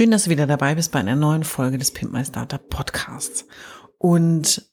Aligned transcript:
Schön, 0.00 0.12
dass 0.12 0.24
du 0.24 0.30
wieder 0.30 0.46
dabei 0.46 0.76
bist 0.76 0.92
bei 0.92 0.98
einer 0.98 1.14
neuen 1.14 1.44
Folge 1.44 1.76
des 1.76 1.90
Pimp 1.90 2.10
My 2.10 2.24
Startup 2.24 2.70
Podcasts. 2.70 3.44
Und 3.98 4.64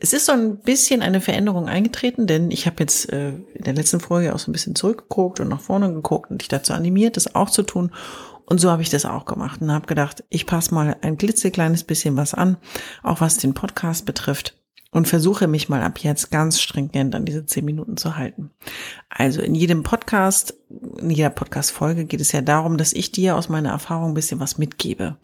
es 0.00 0.12
ist 0.12 0.26
so 0.26 0.32
ein 0.32 0.60
bisschen 0.60 1.00
eine 1.00 1.22
Veränderung 1.22 1.66
eingetreten, 1.66 2.26
denn 2.26 2.50
ich 2.50 2.66
habe 2.66 2.76
jetzt 2.80 3.10
äh, 3.10 3.30
in 3.30 3.64
der 3.64 3.72
letzten 3.72 4.00
Folge 4.00 4.34
auch 4.34 4.38
so 4.38 4.50
ein 4.50 4.52
bisschen 4.52 4.74
zurückgeguckt 4.74 5.40
und 5.40 5.48
nach 5.48 5.62
vorne 5.62 5.90
geguckt 5.90 6.30
und 6.30 6.42
dich 6.42 6.48
dazu 6.48 6.74
animiert, 6.74 7.16
das 7.16 7.34
auch 7.34 7.48
zu 7.48 7.62
tun. 7.62 7.90
Und 8.44 8.60
so 8.60 8.70
habe 8.70 8.82
ich 8.82 8.90
das 8.90 9.06
auch 9.06 9.24
gemacht 9.24 9.62
und 9.62 9.72
habe 9.72 9.86
gedacht, 9.86 10.24
ich 10.28 10.44
passe 10.44 10.74
mal 10.74 10.94
ein 11.00 11.16
klitzekleines 11.16 11.84
bisschen 11.84 12.18
was 12.18 12.34
an, 12.34 12.58
auch 13.02 13.22
was 13.22 13.38
den 13.38 13.54
Podcast 13.54 14.04
betrifft 14.04 14.58
und 14.94 15.08
versuche 15.08 15.48
mich 15.48 15.68
mal 15.68 15.82
ab 15.82 15.98
jetzt 15.98 16.30
ganz 16.30 16.60
stringent 16.60 17.16
an 17.16 17.24
diese 17.24 17.44
zehn 17.44 17.64
Minuten 17.64 17.96
zu 17.96 18.16
halten. 18.16 18.50
Also 19.10 19.42
in 19.42 19.56
jedem 19.56 19.82
Podcast, 19.82 20.54
in 21.00 21.10
jeder 21.10 21.30
Podcast-Folge 21.30 22.04
geht 22.04 22.20
es 22.20 22.30
ja 22.30 22.42
darum, 22.42 22.78
dass 22.78 22.92
ich 22.92 23.10
dir 23.10 23.36
aus 23.36 23.48
meiner 23.48 23.70
Erfahrung 23.70 24.12
ein 24.12 24.14
bisschen 24.14 24.38
was 24.38 24.56
mitgebe. 24.56 25.16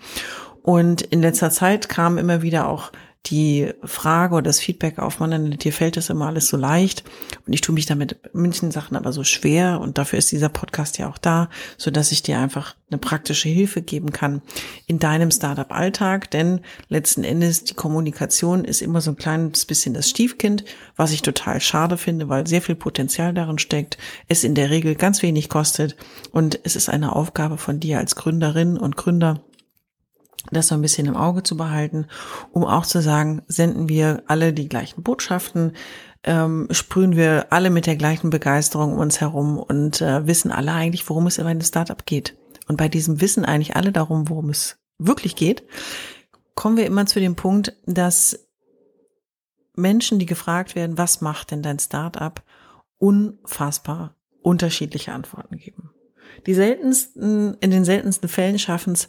Und 0.63 1.03
in 1.03 1.23
letzter 1.23 1.51
Zeit 1.51 1.89
kam 1.89 2.19
immer 2.19 2.43
wieder 2.43 2.69
auch 2.69 2.91
die 3.27 3.73
Frage 3.85 4.35
oder 4.35 4.43
das 4.43 4.61
Feedback 4.61 4.99
auf, 4.99 5.21
man, 5.21 5.51
dir 5.53 5.73
fällt 5.73 5.97
das 5.97 6.11
immer 6.11 6.27
alles 6.27 6.49
so 6.49 6.57
leicht. 6.57 7.05
Und 7.47 7.53
ich 7.53 7.61
tue 7.61 7.75
mich 7.75 7.87
damit 7.87 8.19
manchen 8.33 8.71
Sachen 8.71 8.97
aber 8.97 9.13
so 9.13 9.25
schwer. 9.25 9.81
Und 9.81 9.99
dafür 9.99 10.19
ist 10.19 10.33
dieser 10.33 10.49
Podcast 10.49 10.99
ja 10.99 11.09
auch 11.09 11.19
da, 11.19 11.51
so 11.77 11.91
dass 11.91 12.13
ich 12.13 12.23
dir 12.23 12.39
einfach 12.39 12.75
eine 12.91 12.99
praktische 12.99 13.49
Hilfe 13.49 13.83
geben 13.83 14.11
kann 14.11 14.43
in 14.87 14.99
deinem 14.99 15.31
Startup-Alltag, 15.31 16.31
denn 16.31 16.61
letzten 16.89 17.23
Endes 17.23 17.65
die 17.65 17.75
Kommunikation 17.75 18.65
ist 18.65 18.83
immer 18.83 19.01
so 19.01 19.13
ein 19.13 19.17
kleines 19.17 19.65
bisschen 19.65 19.95
das 19.95 20.11
Stiefkind, 20.11 20.65
was 20.97 21.13
ich 21.13 21.23
total 21.23 21.61
schade 21.61 21.97
finde, 21.97 22.29
weil 22.29 22.47
sehr 22.47 22.63
viel 22.63 22.75
Potenzial 22.75 23.33
darin 23.33 23.59
steckt, 23.59 23.97
es 24.29 24.45
in 24.45 24.55
der 24.55 24.71
Regel 24.71 24.97
ganz 24.97 25.23
wenig 25.23 25.49
kostet. 25.49 25.97
Und 26.33 26.59
es 26.65 26.75
ist 26.75 26.89
eine 26.89 27.15
Aufgabe 27.15 27.59
von 27.59 27.79
dir 27.79 27.99
als 27.99 28.17
Gründerin 28.17 28.77
und 28.77 28.97
Gründer, 28.97 29.41
das 30.51 30.69
so 30.69 30.75
ein 30.75 30.83
bisschen 30.83 31.07
im 31.07 31.17
Auge 31.17 31.43
zu 31.43 31.57
behalten, 31.57 32.07
um 32.53 32.65
auch 32.65 32.87
zu 32.87 33.01
sagen, 33.01 33.43
senden 33.47 33.89
wir 33.89 34.23
alle 34.27 34.53
die 34.53 34.69
gleichen 34.69 35.03
Botschaften, 35.03 35.73
ähm, 36.23 36.69
sprühen 36.71 37.17
wir 37.17 37.53
alle 37.53 37.71
mit 37.71 37.87
der 37.87 37.97
gleichen 37.97 38.31
Begeisterung 38.31 38.95
um 38.95 38.99
uns 38.99 39.21
herum 39.21 39.59
und 39.59 40.01
äh, 40.01 40.27
wissen 40.27 40.51
alle 40.51 40.73
eigentlich, 40.73 41.09
worum 41.09 41.27
es 41.27 41.39
in 41.39 41.47
einem 41.47 41.63
Startup 41.63 42.05
geht. 42.05 42.37
Und 42.69 42.77
bei 42.77 42.89
diesem 42.89 43.21
Wissen 43.21 43.45
eigentlich 43.45 43.77
alle 43.77 43.93
darum, 43.93 44.29
worum 44.29 44.51
es 44.51 44.79
wirklich 44.99 45.35
geht, 45.35 45.65
kommen 46.55 46.77
wir 46.77 46.87
immer 46.87 47.07
zu 47.07 47.21
dem 47.21 47.37
Punkt, 47.37 47.75
dass 47.87 48.39
Menschen, 49.75 50.19
die 50.19 50.27
gefragt 50.27 50.75
werden, 50.75 50.99
was 50.99 51.21
macht 51.21 51.51
denn 51.51 51.63
dein 51.63 51.79
Startup, 51.79 52.43
unfassbar 52.99 54.15
unterschiedliche 54.43 55.13
Antworten 55.13 55.57
geben. 55.57 55.90
Die 56.47 56.55
seltensten, 56.55 57.57
in 57.61 57.71
den 57.71 57.85
seltensten 57.85 58.29
Fällen 58.29 58.59
schaffen 58.59 58.95
es 58.95 59.09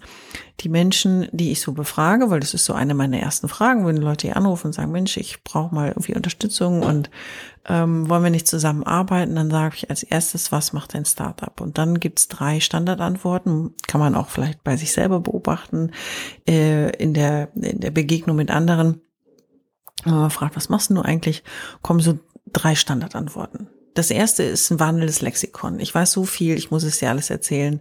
die 0.59 0.69
Menschen, 0.69 1.27
die 1.31 1.51
ich 1.51 1.61
so 1.61 1.71
befrage, 1.71 2.29
weil 2.29 2.39
das 2.39 2.53
ist 2.53 2.65
so 2.65 2.73
eine 2.73 2.93
meiner 2.93 3.19
ersten 3.19 3.47
Fragen, 3.47 3.85
wenn 3.85 3.97
Leute 3.97 4.27
hier 4.27 4.37
anrufen 4.37 4.67
und 4.67 4.73
sagen, 4.73 4.91
Mensch, 4.91 5.17
ich 5.17 5.43
brauche 5.43 5.73
mal 5.73 5.89
irgendwie 5.89 6.15
Unterstützung 6.15 6.83
und 6.83 7.09
ähm, 7.67 8.09
wollen 8.09 8.23
wir 8.23 8.29
nicht 8.29 8.47
zusammenarbeiten, 8.47 9.35
dann 9.35 9.51
sage 9.51 9.75
ich 9.77 9.89
als 9.89 10.03
erstes, 10.03 10.51
was 10.51 10.73
macht 10.73 10.95
ein 10.95 11.05
Startup? 11.05 11.59
Und 11.61 11.77
dann 11.77 11.99
gibt's 11.99 12.27
drei 12.27 12.59
Standardantworten, 12.59 13.73
kann 13.87 14.01
man 14.01 14.15
auch 14.15 14.29
vielleicht 14.29 14.63
bei 14.63 14.77
sich 14.77 14.91
selber 14.91 15.19
beobachten, 15.19 15.91
äh, 16.47 16.95
in, 16.97 17.13
der, 17.13 17.49
in 17.55 17.79
der 17.79 17.91
Begegnung 17.91 18.35
mit 18.35 18.51
anderen. 18.51 19.01
Wenn 20.03 20.13
man 20.13 20.31
fragt, 20.31 20.55
was 20.55 20.69
machst 20.69 20.89
du 20.89 21.01
eigentlich, 21.01 21.43
kommen 21.81 21.99
so 21.99 22.19
drei 22.51 22.75
Standardantworten 22.75 23.67
das 23.93 24.11
erste 24.11 24.43
ist 24.43 24.71
ein 24.71 24.79
wandelndes 24.79 25.21
Lexikon. 25.21 25.79
Ich 25.79 25.93
weiß 25.93 26.11
so 26.11 26.23
viel, 26.23 26.55
ich 26.57 26.71
muss 26.71 26.83
es 26.83 26.99
dir 26.99 27.09
alles 27.09 27.29
erzählen. 27.29 27.79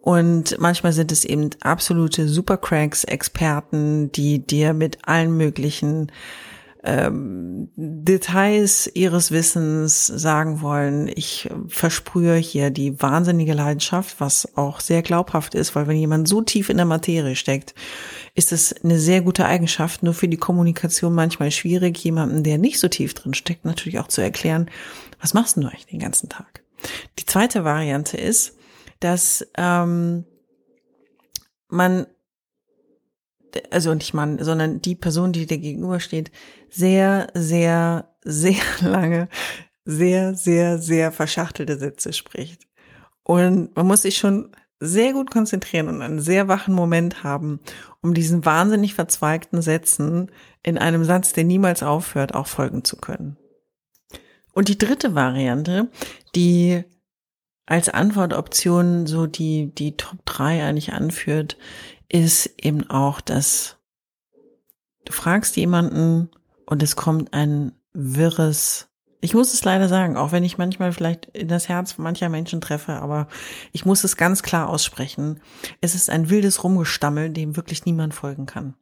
Und 0.00 0.58
manchmal 0.60 0.92
sind 0.92 1.10
es 1.10 1.24
eben 1.24 1.50
absolute 1.62 2.28
Supercracks, 2.28 3.04
Experten, 3.04 4.12
die 4.12 4.38
dir 4.38 4.72
mit 4.72 4.98
allen 5.08 5.36
möglichen 5.36 6.12
ähm, 6.86 7.70
Details 7.76 8.90
ihres 8.94 9.30
Wissens 9.30 10.06
sagen 10.06 10.62
wollen. 10.62 11.08
Ich 11.08 11.50
versprühe 11.68 12.36
hier 12.36 12.70
die 12.70 13.02
wahnsinnige 13.02 13.52
Leidenschaft, 13.52 14.20
was 14.20 14.56
auch 14.56 14.80
sehr 14.80 15.02
glaubhaft 15.02 15.54
ist, 15.54 15.74
weil 15.74 15.86
wenn 15.86 15.96
jemand 15.96 16.28
so 16.28 16.40
tief 16.42 16.70
in 16.70 16.76
der 16.76 16.86
Materie 16.86 17.36
steckt, 17.36 17.74
ist 18.34 18.52
es 18.52 18.72
eine 18.84 18.98
sehr 18.98 19.20
gute 19.20 19.44
Eigenschaft, 19.46 20.02
nur 20.02 20.14
für 20.14 20.28
die 20.28 20.36
Kommunikation 20.36 21.14
manchmal 21.14 21.50
schwierig, 21.50 22.02
jemanden, 22.04 22.44
der 22.44 22.58
nicht 22.58 22.78
so 22.78 22.88
tief 22.88 23.14
drin 23.14 23.34
steckt, 23.34 23.64
natürlich 23.64 23.98
auch 23.98 24.08
zu 24.08 24.20
erklären, 24.20 24.70
was 25.20 25.34
machst 25.34 25.56
du 25.56 25.62
eigentlich 25.62 25.86
den 25.86 26.00
ganzen 26.00 26.28
Tag? 26.28 26.62
Die 27.18 27.26
zweite 27.26 27.64
Variante 27.64 28.16
ist, 28.16 28.56
dass 29.00 29.46
ähm, 29.56 30.24
man, 31.68 32.06
also 33.70 33.94
nicht 33.94 34.14
man, 34.14 34.42
sondern 34.42 34.80
die 34.80 34.94
Person, 34.94 35.32
die 35.32 35.46
dir 35.46 35.58
gegenübersteht, 35.58 36.30
sehr, 36.70 37.28
sehr, 37.34 38.14
sehr 38.22 38.56
lange, 38.80 39.28
sehr, 39.84 40.34
sehr, 40.34 40.78
sehr 40.78 41.12
verschachtelte 41.12 41.78
Sätze 41.78 42.12
spricht. 42.12 42.66
Und 43.22 43.74
man 43.76 43.86
muss 43.86 44.02
sich 44.02 44.16
schon 44.18 44.50
sehr 44.78 45.12
gut 45.12 45.30
konzentrieren 45.30 45.88
und 45.88 46.02
einen 46.02 46.20
sehr 46.20 46.48
wachen 46.48 46.74
Moment 46.74 47.24
haben, 47.24 47.60
um 48.02 48.14
diesen 48.14 48.44
wahnsinnig 48.44 48.94
verzweigten 48.94 49.62
Sätzen 49.62 50.30
in 50.62 50.78
einem 50.78 51.04
Satz, 51.04 51.32
der 51.32 51.44
niemals 51.44 51.82
aufhört, 51.82 52.34
auch 52.34 52.46
folgen 52.46 52.84
zu 52.84 52.96
können. 52.96 53.36
Und 54.52 54.68
die 54.68 54.78
dritte 54.78 55.14
Variante, 55.14 55.88
die 56.34 56.84
als 57.66 57.88
Antwortoption 57.88 59.06
so 59.06 59.26
die, 59.26 59.74
die 59.74 59.96
Top 59.96 60.24
3 60.24 60.64
eigentlich 60.64 60.92
anführt, 60.92 61.56
ist 62.08 62.54
eben 62.58 62.88
auch, 62.90 63.20
dass 63.20 63.76
du 65.04 65.12
fragst 65.12 65.56
jemanden 65.56 66.30
und 66.66 66.82
es 66.82 66.96
kommt 66.96 67.32
ein 67.32 67.72
wirres, 67.92 68.88
ich 69.20 69.34
muss 69.34 69.54
es 69.54 69.64
leider 69.64 69.88
sagen, 69.88 70.16
auch 70.16 70.32
wenn 70.32 70.44
ich 70.44 70.58
manchmal 70.58 70.92
vielleicht 70.92 71.26
in 71.26 71.48
das 71.48 71.68
Herz 71.68 71.98
mancher 71.98 72.28
Menschen 72.28 72.60
treffe, 72.60 72.94
aber 72.94 73.28
ich 73.72 73.84
muss 73.84 74.04
es 74.04 74.16
ganz 74.16 74.42
klar 74.42 74.68
aussprechen. 74.68 75.40
Es 75.80 75.94
ist 75.94 76.10
ein 76.10 76.28
wildes 76.28 76.62
Rumgestammel, 76.62 77.30
dem 77.30 77.56
wirklich 77.56 77.86
niemand 77.86 78.14
folgen 78.14 78.46
kann. 78.46 78.74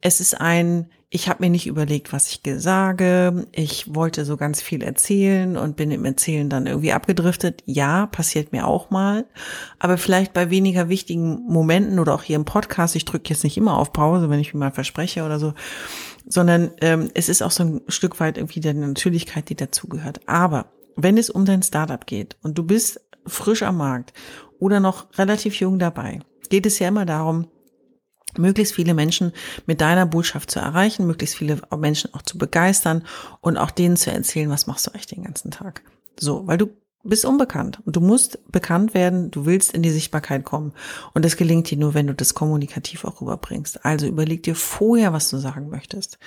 Es 0.00 0.20
ist 0.20 0.40
ein, 0.40 0.90
ich 1.10 1.28
habe 1.28 1.42
mir 1.42 1.50
nicht 1.50 1.66
überlegt, 1.66 2.12
was 2.12 2.30
ich 2.30 2.42
sage. 2.58 3.46
Ich 3.52 3.94
wollte 3.94 4.24
so 4.26 4.36
ganz 4.36 4.60
viel 4.60 4.82
erzählen 4.82 5.56
und 5.56 5.76
bin 5.76 5.90
im 5.90 6.04
Erzählen 6.04 6.50
dann 6.50 6.66
irgendwie 6.66 6.92
abgedriftet. 6.92 7.62
Ja, 7.64 8.06
passiert 8.06 8.52
mir 8.52 8.66
auch 8.66 8.90
mal. 8.90 9.24
Aber 9.78 9.96
vielleicht 9.96 10.34
bei 10.34 10.50
weniger 10.50 10.90
wichtigen 10.90 11.44
Momenten 11.48 11.98
oder 11.98 12.14
auch 12.14 12.22
hier 12.22 12.36
im 12.36 12.44
Podcast. 12.44 12.94
Ich 12.94 13.06
drücke 13.06 13.30
jetzt 13.30 13.42
nicht 13.42 13.56
immer 13.56 13.78
auf 13.78 13.92
Pause, 13.92 14.28
wenn 14.28 14.40
ich 14.40 14.52
mir 14.52 14.60
mal 14.60 14.72
verspreche 14.72 15.24
oder 15.24 15.38
so. 15.38 15.54
Sondern 16.26 16.72
ähm, 16.82 17.10
es 17.14 17.30
ist 17.30 17.42
auch 17.42 17.52
so 17.52 17.64
ein 17.64 17.80
Stück 17.88 18.20
weit 18.20 18.36
irgendwie 18.36 18.60
der 18.60 18.74
Natürlichkeit, 18.74 19.48
die 19.48 19.56
dazugehört. 19.56 20.20
Aber 20.26 20.66
wenn 20.94 21.16
es 21.16 21.30
um 21.30 21.46
dein 21.46 21.62
Startup 21.62 22.04
geht 22.06 22.36
und 22.42 22.58
du 22.58 22.64
bist 22.64 23.00
frisch 23.26 23.62
am 23.62 23.78
Markt 23.78 24.12
oder 24.58 24.78
noch 24.78 25.06
relativ 25.16 25.54
jung 25.54 25.78
dabei, 25.78 26.20
geht 26.50 26.66
es 26.66 26.78
ja 26.80 26.88
immer 26.88 27.06
darum, 27.06 27.46
möglichst 28.36 28.74
viele 28.74 28.94
Menschen 28.94 29.32
mit 29.66 29.80
deiner 29.80 30.06
Botschaft 30.06 30.50
zu 30.50 30.58
erreichen, 30.58 31.06
möglichst 31.06 31.36
viele 31.36 31.60
Menschen 31.76 32.12
auch 32.14 32.22
zu 32.22 32.36
begeistern 32.36 33.04
und 33.40 33.56
auch 33.56 33.70
denen 33.70 33.96
zu 33.96 34.10
erzählen, 34.12 34.50
was 34.50 34.66
machst 34.66 34.86
du 34.86 34.90
eigentlich 34.90 35.06
den 35.06 35.24
ganzen 35.24 35.50
Tag. 35.50 35.82
So, 36.18 36.46
weil 36.46 36.58
du 36.58 36.68
bist 37.04 37.24
unbekannt 37.24 37.80
und 37.86 37.96
du 37.96 38.00
musst 38.00 38.38
bekannt 38.50 38.92
werden, 38.92 39.30
du 39.30 39.46
willst 39.46 39.72
in 39.72 39.82
die 39.82 39.90
Sichtbarkeit 39.90 40.44
kommen 40.44 40.72
und 41.14 41.24
das 41.24 41.36
gelingt 41.36 41.70
dir 41.70 41.78
nur, 41.78 41.94
wenn 41.94 42.06
du 42.06 42.14
das 42.14 42.34
kommunikativ 42.34 43.04
auch 43.04 43.20
rüberbringst. 43.20 43.84
Also 43.84 44.06
überleg 44.06 44.42
dir 44.42 44.54
vorher, 44.54 45.12
was 45.12 45.30
du 45.30 45.38
sagen 45.38 45.70
möchtest. 45.70 46.18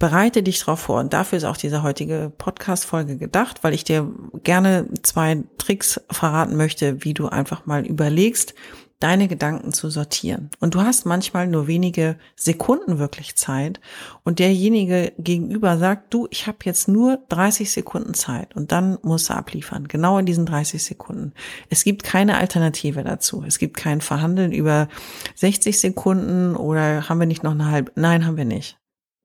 bereite 0.00 0.42
dich 0.42 0.58
darauf 0.60 0.80
vor. 0.80 0.98
Und 0.98 1.12
dafür 1.12 1.36
ist 1.38 1.44
auch 1.44 1.56
diese 1.56 1.84
heutige 1.84 2.32
Podcast-Folge 2.36 3.18
gedacht, 3.18 3.62
weil 3.62 3.74
ich 3.74 3.84
dir 3.84 4.10
gerne 4.42 4.88
zwei 5.02 5.44
Tricks 5.58 6.00
verraten 6.10 6.56
möchte, 6.56 7.04
wie 7.04 7.14
du 7.14 7.28
einfach 7.28 7.66
mal 7.66 7.86
überlegst, 7.86 8.54
deine 9.00 9.28
Gedanken 9.28 9.72
zu 9.72 9.88
sortieren. 9.88 10.50
Und 10.60 10.74
du 10.74 10.82
hast 10.82 11.06
manchmal 11.06 11.46
nur 11.46 11.66
wenige 11.66 12.16
Sekunden 12.36 12.98
wirklich 12.98 13.34
Zeit 13.34 13.80
und 14.24 14.38
derjenige 14.38 15.12
gegenüber 15.18 15.78
sagt, 15.78 16.12
du, 16.12 16.28
ich 16.30 16.46
habe 16.46 16.58
jetzt 16.64 16.86
nur 16.86 17.18
30 17.30 17.72
Sekunden 17.72 18.12
Zeit 18.12 18.54
und 18.54 18.72
dann 18.72 18.98
musst 19.02 19.30
du 19.30 19.34
abliefern, 19.34 19.88
genau 19.88 20.18
in 20.18 20.26
diesen 20.26 20.44
30 20.44 20.82
Sekunden. 20.82 21.32
Es 21.70 21.82
gibt 21.82 22.02
keine 22.02 22.36
Alternative 22.36 23.02
dazu. 23.02 23.42
Es 23.46 23.58
gibt 23.58 23.78
kein 23.78 24.02
Verhandeln 24.02 24.52
über 24.52 24.88
60 25.34 25.80
Sekunden 25.80 26.54
oder 26.54 27.08
haben 27.08 27.18
wir 27.18 27.26
nicht 27.26 27.42
noch 27.42 27.52
eine 27.52 27.70
halbe, 27.70 27.92
nein, 27.94 28.26
haben 28.26 28.36
wir 28.36 28.44
nicht. 28.44 28.78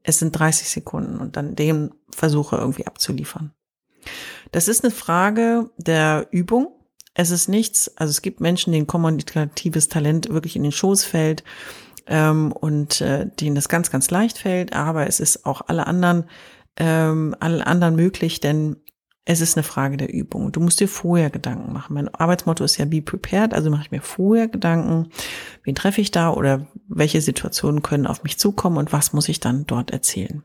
Es 0.03 0.19
sind 0.19 0.31
30 0.31 0.69
Sekunden 0.69 1.17
und 1.19 1.35
dann 1.35 1.55
dem 1.55 1.91
versuche 2.09 2.55
irgendwie 2.55 2.87
abzuliefern. 2.87 3.51
Das 4.51 4.67
ist 4.69 4.85
eine 4.85 4.91
Frage 4.91 5.69
der 5.77 6.27
Übung 6.31 6.67
es 7.15 7.31
ist 7.31 7.47
nichts, 7.47 7.97
also 7.97 8.11
es 8.11 8.21
gibt 8.21 8.41
Menschen, 8.41 8.73
denen 8.73 8.87
kommunikatives 8.87 9.87
Talent 9.87 10.29
wirklich 10.29 10.55
in 10.55 10.63
den 10.63 10.73
Schoß 10.73 11.05
fällt 11.05 11.43
ähm, 12.07 12.51
und 12.51 13.01
äh, 13.01 13.27
denen 13.39 13.55
das 13.55 13.69
ganz, 13.69 13.89
ganz 13.89 14.11
leicht 14.11 14.37
fällt, 14.37 14.73
aber 14.73 15.07
es 15.07 15.19
ist 15.19 15.45
auch 15.45 15.61
alle 15.67 15.87
anderen, 15.87 16.25
ähm, 16.75 17.33
alle 17.39 17.65
anderen 17.65 17.95
möglich, 17.95 18.41
denn 18.41 18.75
es 19.23 19.41
ist 19.41 19.57
eine 19.57 19.63
Frage 19.63 19.97
der 19.97 20.13
Übung. 20.13 20.51
Du 20.51 20.59
musst 20.59 20.79
dir 20.79 20.87
vorher 20.87 21.31
Gedanken 21.31 21.73
machen. 21.73 21.95
Mein 21.95 22.13
Arbeitsmotto 22.13 22.63
ist 22.63 22.77
ja 22.77 22.85
be 22.85 23.01
prepared, 23.01 23.55
also 23.55 23.71
mache 23.71 23.83
ich 23.83 23.91
mir 23.91 24.01
vorher 24.01 24.49
Gedanken, 24.49 25.09
wen 25.63 25.73
treffe 25.73 26.01
ich 26.01 26.11
da 26.11 26.31
oder 26.31 26.67
welche 26.87 27.21
Situationen 27.21 27.81
können 27.81 28.05
auf 28.05 28.23
mich 28.23 28.37
zukommen 28.37 28.77
und 28.77 28.93
was 28.93 29.13
muss 29.13 29.29
ich 29.29 29.39
dann 29.39 29.65
dort 29.65 29.89
erzählen. 29.89 30.43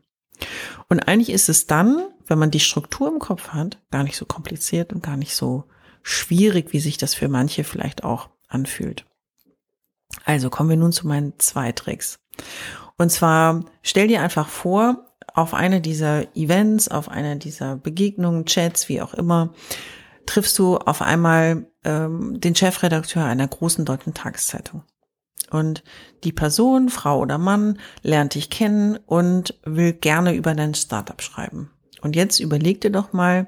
Und 0.89 1.01
eigentlich 1.01 1.29
ist 1.29 1.49
es 1.49 1.67
dann, 1.67 2.01
wenn 2.25 2.39
man 2.39 2.49
die 2.49 2.61
Struktur 2.61 3.09
im 3.09 3.19
Kopf 3.19 3.49
hat, 3.49 3.77
gar 3.91 4.03
nicht 4.03 4.15
so 4.15 4.25
kompliziert 4.25 4.93
und 4.93 5.03
gar 5.03 5.17
nicht 5.17 5.35
so 5.35 5.65
schwierig, 6.03 6.73
wie 6.73 6.79
sich 6.79 6.97
das 6.97 7.13
für 7.13 7.27
manche 7.27 7.63
vielleicht 7.63 8.03
auch 8.03 8.29
anfühlt. 8.47 9.05
Also 10.25 10.49
kommen 10.49 10.69
wir 10.69 10.77
nun 10.77 10.91
zu 10.91 11.07
meinen 11.07 11.33
zwei 11.37 11.71
Tricks. 11.71 12.19
Und 12.97 13.11
zwar 13.11 13.65
stell 13.81 14.07
dir 14.07 14.21
einfach 14.21 14.47
vor, 14.47 15.07
auf 15.33 15.53
eine 15.53 15.81
dieser 15.81 16.35
Events, 16.35 16.89
auf 16.89 17.09
einer 17.09 17.35
dieser 17.35 17.77
Begegnungen, 17.77 18.45
Chats, 18.45 18.89
wie 18.89 19.01
auch 19.01 19.13
immer, 19.13 19.53
triffst 20.25 20.57
du 20.59 20.77
auf 20.77 21.01
einmal 21.01 21.67
ähm, 21.83 22.39
den 22.39 22.55
Chefredakteur 22.55 23.23
einer 23.23 23.47
großen 23.47 23.85
deutschen 23.85 24.13
Tageszeitung. 24.13 24.83
Und 25.49 25.83
die 26.23 26.31
Person, 26.31 26.89
Frau 26.89 27.19
oder 27.19 27.37
Mann, 27.37 27.79
lernt 28.03 28.35
dich 28.35 28.49
kennen 28.49 28.97
und 29.05 29.59
will 29.65 29.93
gerne 29.93 30.33
über 30.33 30.53
dein 30.53 30.73
Startup 30.73 31.21
schreiben. 31.21 31.71
Und 32.01 32.15
jetzt 32.15 32.39
überleg 32.39 32.81
dir 32.81 32.91
doch 32.91 33.13
mal, 33.13 33.47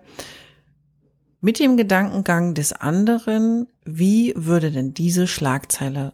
mit 1.44 1.60
dem 1.60 1.76
Gedankengang 1.76 2.54
des 2.54 2.72
anderen, 2.72 3.68
wie 3.84 4.34
würde 4.38 4.72
denn 4.72 4.94
diese 4.94 5.28
Schlagzeile 5.28 6.14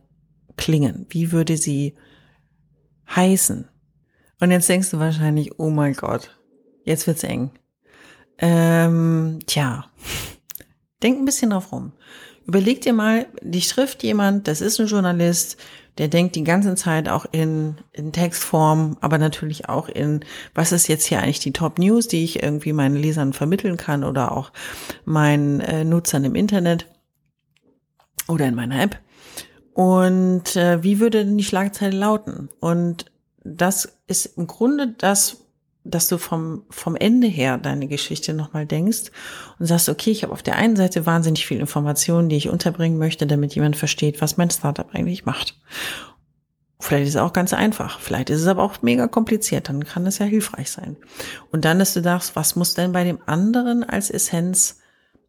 klingen? 0.58 1.06
Wie 1.10 1.32
würde 1.32 1.56
sie 1.56 1.94
heißen? 3.16 3.68
Und 4.40 4.52
jetzt 4.52 4.68
denkst 4.68 4.90
du 4.90 4.98
wahrscheinlich, 4.98 5.60
oh 5.60 5.70
mein 5.70 5.94
Gott, 5.94 6.36
jetzt 6.84 7.06
wird's 7.06 7.24
eng. 7.24 7.52
Ähm, 8.40 9.38
tja, 9.46 9.86
denk 11.04 11.20
ein 11.20 11.26
bisschen 11.26 11.52
drauf 11.52 11.72
rum. 11.72 11.94
Überleg 12.48 12.82
dir 12.82 12.94
mal, 12.94 13.28
dich 13.44 13.68
trifft 13.68 14.02
jemand, 14.02 14.48
das 14.48 14.62
ist 14.62 14.80
ein 14.80 14.88
Journalist, 14.88 15.58
der 16.00 16.08
denkt 16.08 16.36
die 16.36 16.46
ganze 16.46 16.76
Zeit 16.76 17.10
auch 17.10 17.26
in, 17.32 17.76
in 17.92 18.14
Textform, 18.14 18.98
aber 19.02 19.18
natürlich 19.18 19.68
auch 19.68 19.90
in, 19.90 20.22
was 20.56 20.72
ist 20.72 20.88
jetzt 20.88 21.06
hier 21.06 21.22
eigentlich 21.22 21.42
die 21.42 21.54
Top 21.54 21.78
News, 21.78 22.08
die 22.08 22.24
ich 22.24 22.42
irgendwie 22.42 22.72
meinen 22.72 22.96
Lesern 22.96 23.34
vermitteln 23.34 23.76
kann 23.76 24.06
oder 24.06 24.32
auch 24.32 24.52
meinen 25.04 25.60
äh, 25.60 25.84
Nutzern 25.84 26.24
im 26.24 26.36
Internet 26.36 26.88
oder 28.30 28.48
in 28.48 28.56
meiner 28.56 28.82
App. 28.82 28.98
Und 29.74 30.56
äh, 30.56 30.82
wie 30.84 31.00
würde 31.00 31.26
denn 31.26 31.38
die 31.38 31.44
Schlagzeile 31.44 31.98
lauten? 31.98 32.50
Und 32.62 33.06
das 33.44 34.00
ist 34.08 34.38
im 34.38 34.48
Grunde 34.48 34.96
das, 34.98 35.46
dass 35.84 36.08
du 36.08 36.18
vom, 36.18 36.64
vom 36.70 36.96
Ende 36.96 37.28
her 37.28 37.58
deine 37.58 37.88
Geschichte 37.88 38.34
nochmal 38.34 38.66
denkst 38.66 39.12
und 39.60 39.66
sagst, 39.66 39.90
okay, 39.90 40.12
ich 40.12 40.24
habe 40.24 40.34
auf 40.34 40.44
der 40.44 40.58
einen 40.58 40.76
Seite 40.76 41.06
wahnsinnig 41.06 41.46
viel 41.46 41.60
Informationen, 41.60 42.30
die 42.30 42.36
ich 42.36 42.50
unterbringen 42.50 42.98
möchte, 42.98 43.26
damit 43.28 43.56
jemand 43.56 43.78
versteht, 43.78 44.22
was 44.22 44.38
mein 44.38 44.50
Startup 44.50 44.88
eigentlich 44.94 45.26
macht. 45.26 45.60
Vielleicht 46.82 47.08
ist 47.08 47.16
es 47.16 47.22
auch 47.22 47.34
ganz 47.34 47.54
einfach, 47.54 48.00
vielleicht 48.00 48.30
ist 48.30 48.42
es 48.42 48.48
aber 48.48 48.64
auch 48.64 48.82
mega 48.82 49.08
kompliziert, 49.08 49.68
dann 49.68 49.84
kann 49.84 50.06
es 50.06 50.20
ja 50.20 50.26
hilfreich 50.26 50.72
sein. 50.72 50.96
Und 51.52 51.66
dann, 51.66 51.80
dass 51.80 51.94
du 51.94 52.02
sagst, 52.02 52.36
was 52.38 52.56
muss 52.56 52.74
denn 52.74 52.94
bei 52.94 53.04
dem 53.04 53.20
anderen 53.26 53.84
als 53.84 54.10
Essenz 54.10 54.80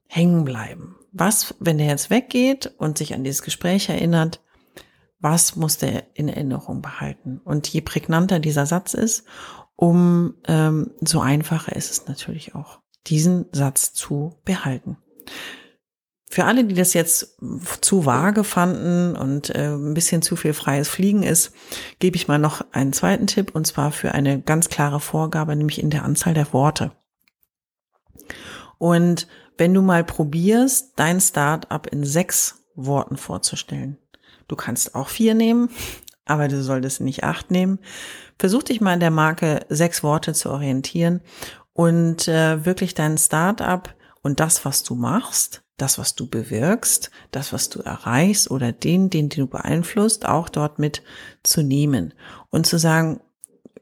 hängen 0.06 0.44
bleiben? 0.44 0.96
Was, 1.12 1.54
wenn 1.58 1.78
der 1.78 1.88
jetzt 1.88 2.08
weggeht 2.10 2.72
und 2.78 2.98
sich 2.98 3.14
an 3.14 3.24
dieses 3.24 3.42
Gespräch 3.42 3.88
erinnert, 3.88 4.40
was 5.18 5.56
muss 5.56 5.76
der 5.76 6.04
in 6.14 6.28
Erinnerung 6.28 6.82
behalten? 6.82 7.40
Und 7.44 7.68
je 7.68 7.80
prägnanter 7.80 8.38
dieser 8.38 8.64
Satz 8.66 8.94
ist, 8.94 9.24
um 9.80 10.34
ähm, 10.46 10.90
so 11.00 11.20
einfacher 11.20 11.74
ist 11.74 11.90
es 11.90 12.06
natürlich 12.06 12.54
auch, 12.54 12.80
diesen 13.06 13.46
Satz 13.50 13.94
zu 13.94 14.36
behalten. 14.44 14.98
Für 16.28 16.44
alle, 16.44 16.64
die 16.64 16.74
das 16.74 16.92
jetzt 16.92 17.38
zu 17.80 18.04
vage 18.04 18.44
fanden 18.44 19.16
und 19.16 19.48
äh, 19.54 19.74
ein 19.74 19.94
bisschen 19.94 20.20
zu 20.20 20.36
viel 20.36 20.52
freies 20.52 20.86
Fliegen 20.86 21.22
ist, 21.22 21.52
gebe 21.98 22.16
ich 22.16 22.28
mal 22.28 22.38
noch 22.38 22.62
einen 22.72 22.92
zweiten 22.92 23.26
Tipp 23.26 23.54
und 23.54 23.66
zwar 23.66 23.90
für 23.90 24.12
eine 24.12 24.42
ganz 24.42 24.68
klare 24.68 25.00
Vorgabe, 25.00 25.56
nämlich 25.56 25.82
in 25.82 25.88
der 25.88 26.04
Anzahl 26.04 26.34
der 26.34 26.52
Worte. 26.52 26.92
Und 28.76 29.28
wenn 29.56 29.72
du 29.72 29.80
mal 29.80 30.04
probierst, 30.04 30.92
dein 30.96 31.22
Startup 31.22 31.86
in 31.86 32.04
sechs 32.04 32.66
Worten 32.74 33.16
vorzustellen, 33.16 33.96
du 34.46 34.56
kannst 34.56 34.94
auch 34.94 35.08
vier 35.08 35.34
nehmen, 35.34 35.70
aber 36.24 36.48
du 36.48 36.62
solltest 36.62 37.00
nicht 37.00 37.24
acht 37.24 37.50
nehmen. 37.50 37.78
Versuch 38.38 38.62
dich 38.62 38.80
mal 38.80 38.94
in 38.94 39.00
der 39.00 39.10
Marke 39.10 39.66
sechs 39.68 40.02
Worte 40.02 40.32
zu 40.32 40.50
orientieren 40.50 41.20
und 41.72 42.28
äh, 42.28 42.64
wirklich 42.64 42.94
dein 42.94 43.18
Startup 43.18 43.94
und 44.22 44.40
das, 44.40 44.64
was 44.64 44.82
du 44.82 44.94
machst, 44.94 45.62
das, 45.76 45.98
was 45.98 46.14
du 46.14 46.28
bewirkst, 46.28 47.10
das, 47.30 47.52
was 47.52 47.70
du 47.70 47.80
erreichst 47.80 48.50
oder 48.50 48.72
den, 48.72 49.10
den 49.10 49.28
du 49.28 49.46
beeinflusst, 49.46 50.26
auch 50.26 50.48
dort 50.48 50.78
mit 50.78 51.02
zu 51.42 51.62
nehmen 51.62 52.14
und 52.50 52.66
zu 52.66 52.78
sagen, 52.78 53.20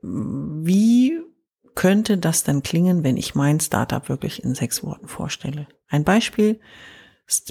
wie 0.01 1.21
könnte 1.75 2.19
das 2.19 2.45
dann 2.45 2.63
klingen, 2.63 3.05
wenn 3.05 3.17
ich 3.17 3.35
mein 3.35 3.61
Startup 3.61 4.09
wirklich 4.09 4.45
in 4.45 4.55
sechs 4.55 4.83
Worten 4.83 5.09
vorstelle? 5.09 5.67
Ein 5.89 6.05
Beispiel, 6.05 6.61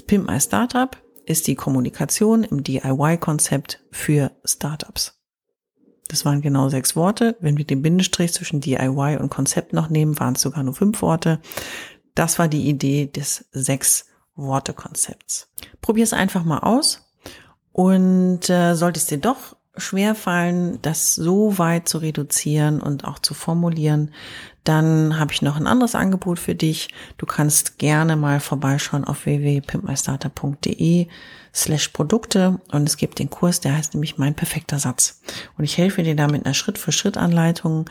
Pimp 0.06 0.28
My 0.28 0.40
Startup 0.40 0.96
ist 1.28 1.46
die 1.46 1.54
Kommunikation 1.54 2.42
im 2.44 2.64
DIY-Konzept 2.64 3.84
für 3.90 4.32
Startups. 4.44 5.18
Das 6.08 6.24
waren 6.24 6.40
genau 6.40 6.70
sechs 6.70 6.96
Worte. 6.96 7.36
Wenn 7.40 7.58
wir 7.58 7.66
den 7.66 7.82
Bindestrich 7.82 8.32
zwischen 8.32 8.60
DIY 8.60 9.18
und 9.20 9.28
Konzept 9.28 9.74
noch 9.74 9.90
nehmen, 9.90 10.18
waren 10.18 10.34
es 10.34 10.40
sogar 10.40 10.62
nur 10.62 10.74
fünf 10.74 11.02
Worte. 11.02 11.40
Das 12.14 12.38
war 12.38 12.48
die 12.48 12.66
Idee 12.66 13.06
des 13.06 13.44
sechs 13.52 14.06
Worte 14.34 14.72
Konzepts. 14.72 15.50
Probier 15.82 16.04
es 16.04 16.14
einfach 16.14 16.44
mal 16.44 16.60
aus 16.60 17.06
und 17.72 18.48
äh, 18.48 18.74
sollte 18.74 18.98
es 18.98 19.06
dir 19.06 19.18
doch 19.18 19.57
schwer 19.78 20.14
fallen, 20.14 20.78
das 20.82 21.14
so 21.14 21.58
weit 21.58 21.88
zu 21.88 21.98
reduzieren 21.98 22.80
und 22.80 23.04
auch 23.04 23.18
zu 23.18 23.34
formulieren, 23.34 24.12
dann 24.64 25.18
habe 25.18 25.32
ich 25.32 25.40
noch 25.40 25.56
ein 25.56 25.66
anderes 25.66 25.94
Angebot 25.94 26.38
für 26.38 26.54
dich. 26.54 26.88
Du 27.16 27.24
kannst 27.24 27.78
gerne 27.78 28.16
mal 28.16 28.40
vorbeischauen 28.40 29.04
auf 29.04 29.24
www.pimpmystarter.de 29.24 31.06
slash 31.54 31.88
Produkte 31.88 32.60
und 32.70 32.86
es 32.86 32.98
gibt 32.98 33.18
den 33.18 33.30
Kurs, 33.30 33.60
der 33.60 33.76
heißt 33.76 33.94
nämlich 33.94 34.18
Mein 34.18 34.34
perfekter 34.34 34.78
Satz. 34.78 35.22
Und 35.56 35.64
ich 35.64 35.78
helfe 35.78 36.02
dir 36.02 36.16
da 36.16 36.26
mit 36.28 36.44
einer 36.44 36.54
Schritt-für-Schritt-Anleitung 36.54 37.88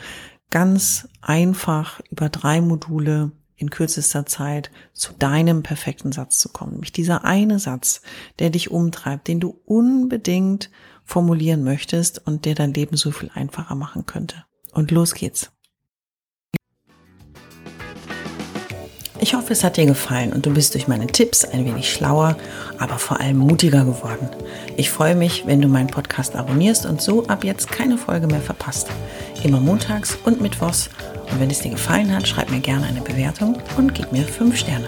ganz 0.50 1.08
einfach 1.20 2.00
über 2.10 2.28
drei 2.28 2.60
Module 2.60 3.32
in 3.58 3.70
kürzester 3.70 4.24
Zeit 4.24 4.70
zu 4.94 5.12
deinem 5.18 5.62
perfekten 5.62 6.12
Satz 6.12 6.38
zu 6.38 6.48
kommen. 6.48 6.72
Nämlich 6.72 6.92
dieser 6.92 7.24
eine 7.24 7.58
Satz, 7.58 8.00
der 8.38 8.50
dich 8.50 8.70
umtreibt, 8.70 9.28
den 9.28 9.40
du 9.40 9.60
unbedingt 9.66 10.70
formulieren 11.04 11.64
möchtest 11.64 12.26
und 12.26 12.44
der 12.44 12.54
dein 12.54 12.72
Leben 12.72 12.96
so 12.96 13.10
viel 13.10 13.30
einfacher 13.34 13.74
machen 13.74 14.06
könnte. 14.06 14.44
Und 14.72 14.90
los 14.90 15.14
geht's. 15.14 15.50
Ich 19.20 19.34
hoffe, 19.34 19.52
es 19.52 19.64
hat 19.64 19.76
dir 19.76 19.86
gefallen 19.86 20.32
und 20.32 20.46
du 20.46 20.54
bist 20.54 20.74
durch 20.74 20.86
meine 20.86 21.08
Tipps 21.08 21.44
ein 21.44 21.64
wenig 21.64 21.92
schlauer, 21.92 22.36
aber 22.78 22.98
vor 22.98 23.18
allem 23.18 23.38
mutiger 23.38 23.84
geworden. 23.84 24.28
Ich 24.76 24.90
freue 24.90 25.16
mich, 25.16 25.44
wenn 25.44 25.60
du 25.60 25.66
meinen 25.66 25.88
Podcast 25.88 26.36
abonnierst 26.36 26.86
und 26.86 27.02
so 27.02 27.26
ab 27.26 27.42
jetzt 27.42 27.68
keine 27.68 27.98
Folge 27.98 28.28
mehr 28.28 28.40
verpasst. 28.40 28.88
Immer 29.42 29.58
montags 29.58 30.16
und 30.24 30.40
mittwochs. 30.40 30.88
Und 31.30 31.40
wenn 31.40 31.50
es 31.50 31.60
dir 31.60 31.70
gefallen 31.70 32.14
hat, 32.14 32.26
schreib 32.26 32.50
mir 32.50 32.60
gerne 32.60 32.86
eine 32.86 33.00
Bewertung 33.00 33.58
und 33.76 33.94
gib 33.94 34.12
mir 34.12 34.24
fünf 34.24 34.56
Sterne. 34.56 34.86